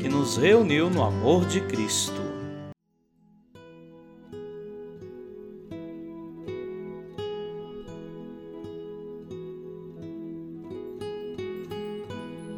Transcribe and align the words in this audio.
que 0.00 0.08
nos 0.08 0.36
reuniu 0.36 0.88
no 0.88 1.02
amor 1.02 1.44
de 1.44 1.60
Cristo. 1.60 2.22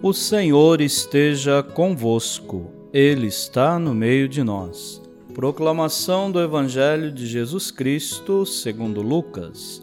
O 0.03 0.13
Senhor 0.13 0.81
esteja 0.81 1.63
convosco, 1.63 2.71
Ele 2.93 3.27
está 3.27 3.79
no 3.79 3.95
meio 3.95 4.29
de 4.29 4.43
nós. 4.43 5.01
Proclamação 5.35 6.31
do 6.31 6.41
Evangelho 6.41 7.13
de 7.13 7.27
Jesus 7.27 7.71
Cristo, 7.71 8.45
segundo 8.45 9.01
Lucas. 9.01 9.83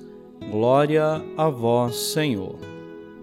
Glória 0.51 1.23
a 1.35 1.49
vós, 1.49 1.95
Senhor. 1.95 2.57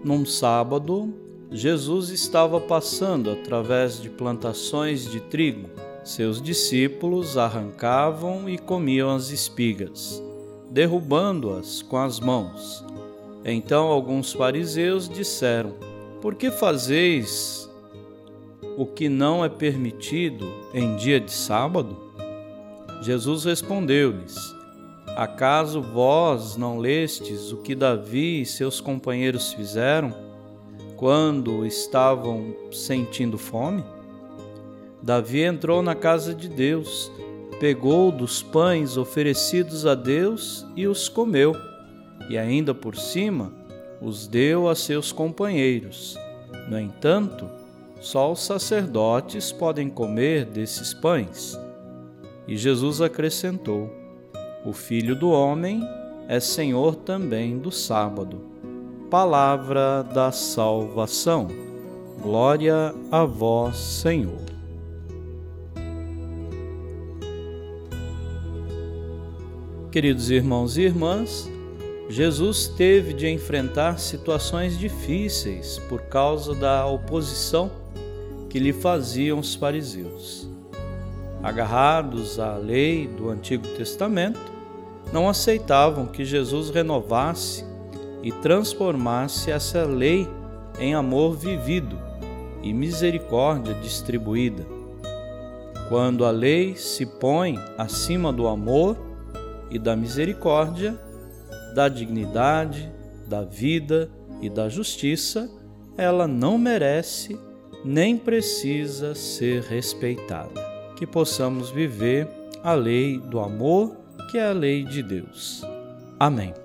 Num 0.03 0.25
sábado, 0.25 1.13
Jesus 1.55 2.09
estava 2.09 2.59
passando 2.59 3.31
através 3.31 4.01
de 4.01 4.09
plantações 4.09 5.09
de 5.09 5.21
trigo. 5.21 5.69
Seus 6.03 6.41
discípulos 6.41 7.37
arrancavam 7.37 8.49
e 8.49 8.57
comiam 8.57 9.09
as 9.09 9.29
espigas, 9.29 10.21
derrubando-as 10.69 11.81
com 11.81 11.95
as 11.95 12.19
mãos. 12.19 12.83
Então 13.45 13.85
alguns 13.85 14.33
fariseus 14.33 15.07
disseram: 15.07 15.75
Por 16.21 16.35
que 16.35 16.51
fazeis 16.51 17.71
o 18.75 18.85
que 18.85 19.07
não 19.07 19.43
é 19.43 19.47
permitido 19.47 20.45
em 20.73 20.97
dia 20.97 21.21
de 21.21 21.31
sábado? 21.31 21.95
Jesus 23.01 23.45
respondeu-lhes: 23.45 24.35
Acaso 25.15 25.81
vós 25.81 26.57
não 26.57 26.79
lestes 26.79 27.53
o 27.53 27.57
que 27.57 27.73
Davi 27.73 28.41
e 28.41 28.45
seus 28.45 28.81
companheiros 28.81 29.53
fizeram? 29.53 30.34
Quando 30.95 31.65
estavam 31.65 32.55
sentindo 32.71 33.37
fome? 33.37 33.83
Davi 35.01 35.41
entrou 35.41 35.81
na 35.81 35.93
casa 35.93 36.33
de 36.33 36.47
Deus, 36.47 37.11
pegou 37.59 38.11
dos 38.11 38.41
pães 38.41 38.97
oferecidos 38.97 39.85
a 39.85 39.93
Deus 39.93 40.65
e 40.75 40.87
os 40.87 41.07
comeu, 41.07 41.53
e 42.29 42.37
ainda 42.37 42.73
por 42.73 42.95
cima 42.95 43.53
os 44.01 44.27
deu 44.27 44.67
a 44.67 44.75
seus 44.75 45.11
companheiros. 45.11 46.17
No 46.69 46.79
entanto, 46.79 47.47
só 47.99 48.31
os 48.31 48.39
sacerdotes 48.43 49.51
podem 49.51 49.89
comer 49.89 50.45
desses 50.45 50.93
pães. 50.93 51.59
E 52.47 52.57
Jesus 52.57 53.01
acrescentou: 53.01 53.91
O 54.65 54.73
filho 54.73 55.15
do 55.15 55.29
homem 55.29 55.81
é 56.27 56.39
senhor 56.39 56.95
também 56.95 57.57
do 57.57 57.71
sábado. 57.71 58.54
Palavra 59.17 60.03
da 60.03 60.29
salvação. 60.29 61.47
Glória 62.21 62.93
a 63.09 63.23
vós, 63.23 63.77
Senhor. 63.77 64.41
Queridos 69.89 70.29
irmãos 70.29 70.75
e 70.75 70.81
irmãs, 70.81 71.49
Jesus 72.09 72.67
teve 72.67 73.13
de 73.13 73.29
enfrentar 73.29 73.99
situações 73.99 74.77
difíceis 74.77 75.79
por 75.87 76.01
causa 76.01 76.53
da 76.53 76.85
oposição 76.85 77.71
que 78.49 78.59
lhe 78.59 78.73
faziam 78.73 79.39
os 79.39 79.55
fariseus. 79.55 80.45
Agarrados 81.41 82.37
à 82.37 82.57
lei 82.57 83.07
do 83.07 83.29
Antigo 83.29 83.65
Testamento, 83.77 84.41
não 85.13 85.29
aceitavam 85.29 86.05
que 86.05 86.25
Jesus 86.25 86.69
renovasse 86.69 87.74
e 88.25 88.31
transformasse 88.31 89.51
essa 89.51 89.85
lei 89.85 90.27
em 90.79 90.95
amor 90.95 91.37
vivido 91.37 91.95
e 92.63 92.73
misericórdia 92.73 93.75
distribuída. 93.75 94.65
Quando 95.87 96.25
a 96.25 96.31
lei 96.31 96.75
se 96.75 97.05
põe 97.05 97.59
acima 97.77 98.33
do 98.33 98.47
amor 98.47 98.97
e 99.69 99.77
da 99.77 99.95
misericórdia, 99.95 100.99
da 101.75 101.87
dignidade, 101.87 102.91
da 103.27 103.43
vida 103.43 104.09
e 104.41 104.49
da 104.49 104.67
justiça, 104.69 105.47
ela 105.95 106.27
não 106.27 106.57
merece 106.57 107.39
nem 107.83 108.17
precisa 108.17 109.13
ser 109.13 109.61
respeitada. 109.61 110.65
Que 110.95 111.05
possamos 111.05 111.69
viver 111.69 112.27
a 112.63 112.73
lei 112.73 113.19
do 113.19 113.39
amor, 113.39 113.95
que 114.31 114.39
é 114.39 114.47
a 114.47 114.53
lei 114.53 114.83
de 114.83 115.03
Deus. 115.03 115.63
Amém. 116.19 116.64